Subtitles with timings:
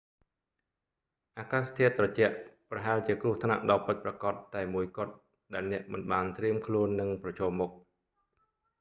[1.39, 2.35] អាកាសធាតុត្រជាក់
[2.69, 5.13] ប្រហែលជាគ្រោះថ្នាក់ដ៏ពិតប្រាកដតែមួយគត់
[5.53, 7.71] ដែលអ្នកមិនបានត្រៀមខ្លួននឹងប្រឈមមុខ